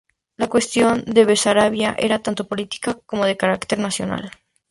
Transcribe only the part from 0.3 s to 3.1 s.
La cuestión de Besarabia era tanto política